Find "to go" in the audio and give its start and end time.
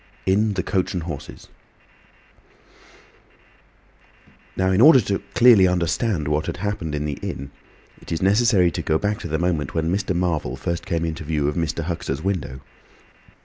8.71-8.97